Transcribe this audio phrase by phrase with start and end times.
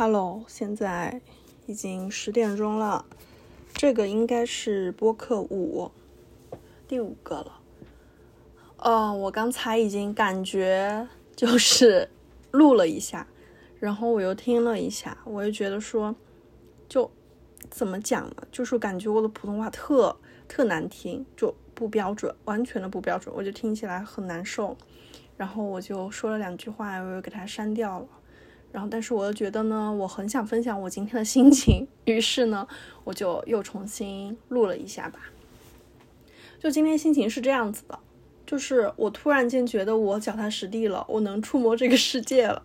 [0.00, 1.20] Hello，现在
[1.66, 3.04] 已经十点钟了，
[3.74, 5.90] 这个应该是播客五，
[6.86, 7.58] 第五个了。
[8.76, 12.08] 呃，我刚才已经感觉就是
[12.52, 13.26] 录了一下，
[13.80, 16.14] 然后我又听了一下，我又觉得说，
[16.88, 17.10] 就
[17.68, 18.36] 怎么讲呢？
[18.52, 24.76] 就是感觉我的普通话特特难听，就不标准，完全的不标准，我就听起来很难受。
[25.36, 28.06] 然后我就说了两句话，我又给它删掉了。
[28.70, 32.68] 然后，但是我又觉得呢，我很想分享我今天的心情，于是呢，
[33.02, 35.20] 我就又重新录了一下吧。
[36.60, 37.98] 就今天心情是这样子的，
[38.44, 42.62] 就是我突然间觉得我脚踏实地了，我能触摸这个世界了。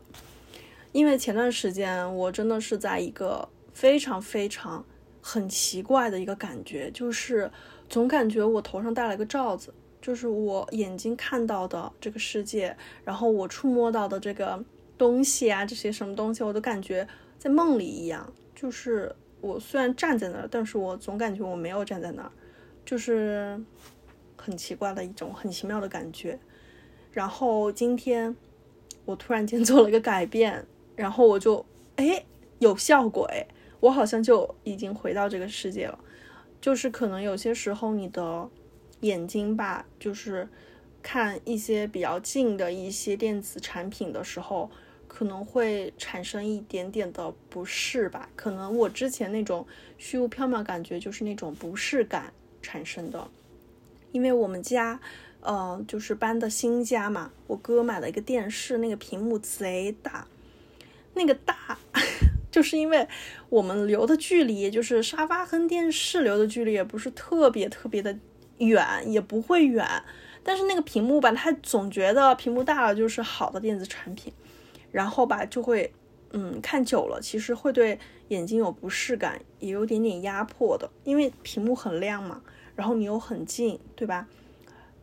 [0.91, 4.85] 因为前段时间我真的是在一个非常非常
[5.21, 7.49] 很奇怪的一个感觉，就是
[7.87, 14.61] 总感觉我头上戴了个罩子，就是我眼睛看到的这个世界，然后我触摸到的这个。
[14.97, 17.07] 东西啊，这些什么东西，我都感觉
[17.37, 18.31] 在梦里一样。
[18.55, 22.31] 就是我虽然站在那儿，但是我总感觉我没有站在那儿，
[22.85, 23.61] 就是
[24.37, 26.39] 很奇怪的一种很奇妙的感觉。
[27.11, 28.35] 然后今天
[29.05, 31.65] 我突然间做了一个改变，然后我就
[31.97, 32.23] 哎
[32.59, 33.45] 有效果哎，
[33.79, 35.99] 我好像就已经回到这个世界了。
[36.61, 38.49] 就是可能有些时候你的
[39.01, 40.47] 眼睛吧，就是
[41.03, 44.71] 看一些比较近的一些电子产品的时候。
[45.05, 49.63] 可能会产生一点点的不适吧，可能我之前那种
[49.99, 53.29] 虚无缥缈感觉就是那种不适感产生的，
[54.11, 54.99] 因为我们家，
[55.41, 60.27] 呃，就是搬的新家嘛，我哥买了一个电视，那个屏幕贼大，
[61.13, 61.77] 那个大，
[62.49, 63.07] 就是因为
[63.49, 68.17] 我们留的距离，就是沙发和电视留的距离也不是特别特别的
[68.57, 69.87] 远，也不会远，
[70.43, 74.31] 但是那个屏幕吧，他总觉得屏幕大了就是好的电子产品。
[74.91, 75.91] 然后吧，就会，
[76.33, 77.97] 嗯，看久了，其实会对
[78.27, 82.39] 眼睛有不适感，也有点点压迫的，因为屏幕很亮嘛，
[82.75, 84.27] 然后你又很近，对吧？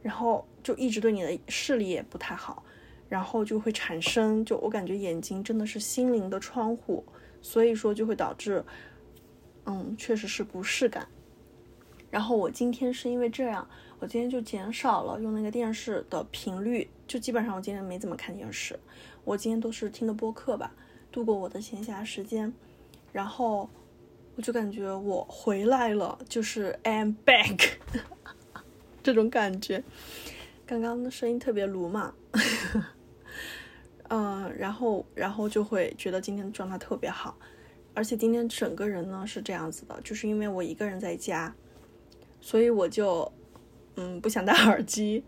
[0.01, 2.63] 然后就一直对你的视力也不太好，
[3.09, 7.05] 然后就会产生，就我感觉眼睛真的是心灵的窗户，
[7.43, 8.65] 所以说就会导致，
[9.67, 11.09] 嗯，确实是不适感。
[12.11, 13.67] 然后我今天是因为这样，
[13.99, 18.79] 我今天就减少了用那个电视的频率，就基本上我今天没怎么看电视。
[19.25, 20.73] 我今天都是听的播客吧，
[21.13, 22.53] 度过我的闲暇时间，
[23.13, 23.69] 然后
[24.35, 27.73] 我就感觉我回来了，就是 I'm back
[29.03, 29.85] 这种感觉。
[30.67, 32.15] 刚刚的声音特别鲁莽，
[34.09, 37.37] 嗯，然后然后就会觉得今天状态特别好，
[37.93, 41.55] 而且今天整个人呢是这样子的，就是因为我一个人在家，
[42.41, 43.31] 所以我就
[43.97, 45.23] 嗯不想戴耳机，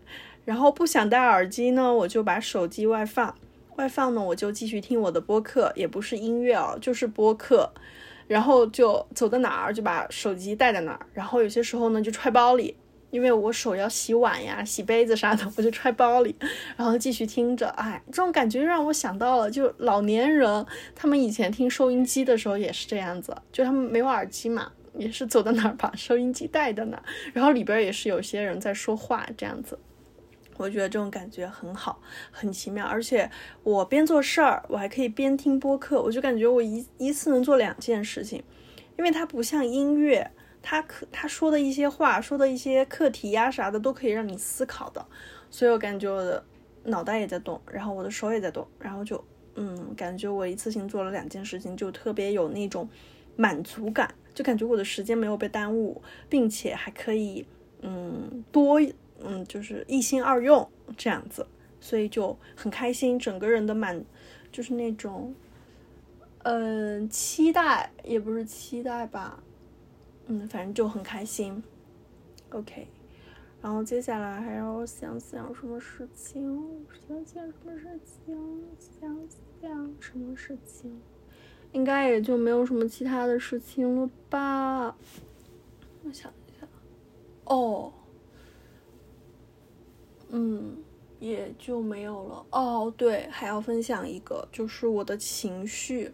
[0.45, 3.33] 然后不想戴耳机呢，我就把手机外放。
[3.77, 7.71] 外放呢，我就继续听我的播客，也不是音乐哦，就是播客。
[8.25, 12.75] 然后就走到哪儿就把手机带在哪儿，然后有些时候呢就揣包里，
[13.11, 16.33] 因为我手要洗碗呀、洗杯子啥的，我就揣包里，
[16.77, 17.67] 然后继续听着。
[17.71, 29.77] 哎，这种感觉让我想到了，就老年人他们以前听收音机的时候也是这样子，就他们没有耳机嘛，也是走到哪儿把收音机带到哪儿， 然后里边也是有些人在说话这样子。
[30.57, 31.99] 我觉得这种感觉很好，
[32.29, 33.29] 很奇妙，而且
[33.63, 38.43] 我边做事儿，我还可以边听播客，我就感觉我一一次能做两件事情，
[38.97, 40.29] 因为它不像音乐，
[40.61, 45.03] 它可他说的一些话，说的一些课题呀啥的，都可以让你思考的，
[45.49, 46.45] 所以我感觉我的
[46.83, 49.21] 脑袋也在动，然后我的手也在动，然后就
[49.55, 52.87] 嗯，感觉我一次性做了两件事情，就特别有那种
[53.35, 57.45] 满足感，就感觉我的时间没有被耽误，并且还可以
[57.81, 58.79] 嗯多。
[59.25, 61.47] 嗯，就是一心二用这样子，
[61.79, 64.03] 所以就很开心，整个人的满
[64.51, 65.33] 就是那种，
[66.39, 69.41] 嗯，期待也不是期待吧，
[70.25, 71.63] 嗯，反正就很开心。
[72.49, 72.85] OK，
[73.61, 78.35] 然后接下来还要想想什么事情，想想什么事情，
[78.77, 79.17] 想
[79.61, 80.99] 想什么事情，
[81.73, 84.95] 应该也就没有什么其他的事情了吧？
[86.03, 86.65] 我想一下，
[87.43, 87.91] 哦。
[90.29, 90.77] 嗯，
[91.19, 92.93] 也就没有了哦。
[92.97, 96.11] 对，还要分享一个，就是我的情绪。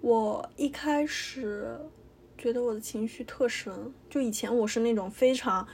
[0.00, 1.76] 我一开始
[2.38, 5.66] 觉得我的情绪特深，就以前我是那种非常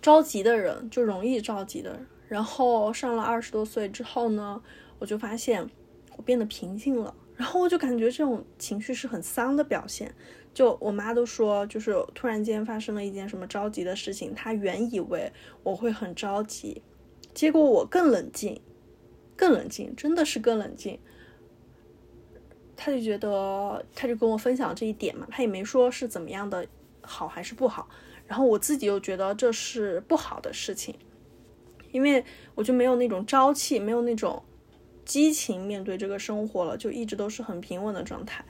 [0.00, 2.06] 着急的人，就容易着急的人。
[2.28, 4.62] 然后上了二十多岁之后呢，
[4.98, 5.68] 我就发现
[6.16, 7.14] 我变得平静了。
[7.42, 10.14] 然后我就感觉这种情绪是很丧的表现。
[10.54, 15.32] 就我妈都说，就是突然间发生了一件什么着急的事情，她原以为
[15.64, 16.80] 我会很着急，
[17.34, 18.60] 结果我更冷静，
[19.34, 21.00] 更冷静，真的是更冷静。
[22.76, 26.64] 他就觉得，他就跟我分享这一点嘛，他也没说是怎么样的
[27.00, 27.88] 好还是不好。
[28.28, 30.94] 然后我自己又觉得这是不好的事情，
[31.90, 32.24] 因为
[32.54, 34.40] 我就没有那种朝气，没有那种
[35.04, 38.44] 激情面对这个生活了，就一直都是很平稳的状态。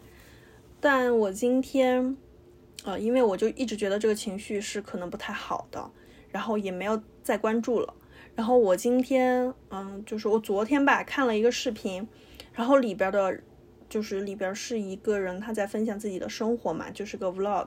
[0.81, 2.17] 但我今天，
[2.85, 5.91] 呃，因为我就一直觉得这个情绪是可能不太好的，
[6.31, 7.95] 然后也没有再关注了。
[8.35, 12.07] 然后我今天，嗯，就是我昨天吧看了一个视频，
[12.53, 13.41] 然后里边的。
[13.89, 17.67] 就是里边是一个人，他在分享自己的生活嘛，就是个 vlog，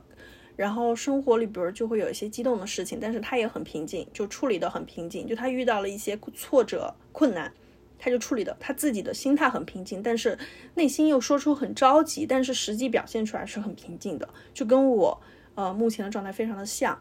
[0.55, 5.27] 然后生活里边就会有一些激动的事情，但是他也很平静，就处理的很平静。
[5.27, 7.53] 就他遇到了一些挫折、困难，
[7.97, 10.37] 他就处理的，他自己的心态很平静，但是
[10.75, 15.21] 内心又说出很着急，但是实际表现出来是很平静的，就跟我
[15.55, 16.99] 呃目前的状态非常的像。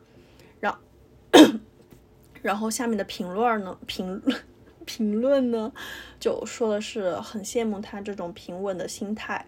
[0.61, 0.79] 然后，
[2.43, 4.41] 然后下面的评论呢，评论。
[4.87, 5.73] 评论呢，
[6.21, 9.47] 就说的是很羡慕他这种平稳的心态。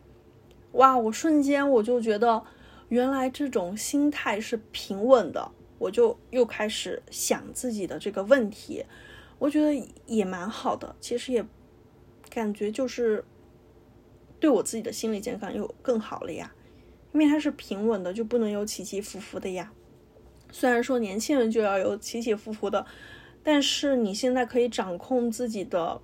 [0.72, 2.42] 哇，我瞬间我就觉得，
[2.88, 8.86] 原来这种心态是平稳的，我就又开始想自己的这个问题。
[9.38, 9.74] 我觉得
[10.06, 11.44] 也蛮好的，其实也
[12.30, 13.24] 感觉就是
[14.40, 16.54] 对我自己的心理健康又更好了呀。
[17.12, 19.72] 因为它是平稳的，就不能有起起伏伏的呀。
[20.50, 22.86] 虽然说年轻人就要有起起伏伏的。
[23.48, 26.00] 但是你现在可以掌控自己的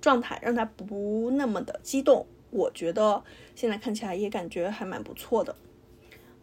[0.00, 2.24] 状态，让它不那么的激动。
[2.50, 3.22] 我觉得
[3.54, 5.54] 现在看起来也感觉还蛮不错的。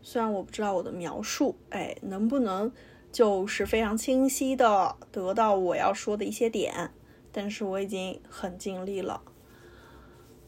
[0.04, 2.72] 虽然我不知道我的描述，哎，能不能
[3.12, 6.92] 就是非常清晰的得到我要说的一些点，
[7.32, 9.22] 但是我已经很尽力了，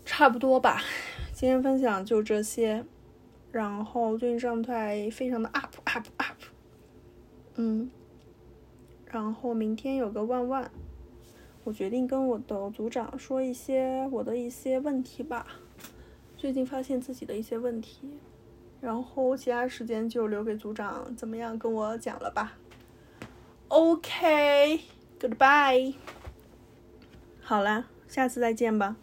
[0.05, 0.81] 差不多吧。
[1.33, 2.85] 今天分享就这些，
[3.51, 6.37] 然后最近状态非常的 up up up，
[7.55, 7.89] 嗯。
[9.11, 10.69] 然后明天有个万万，
[11.63, 15.47] 我决定跟我的组长说一些我的一些问题吧。
[16.37, 18.19] 最近发现自己的一些问题，
[18.81, 22.53] 然后其他时间就留给组长怎么样跟我讲了吧。
[23.67, 25.95] OK，Goodbye，
[27.41, 28.95] 好啦，下次再见吧。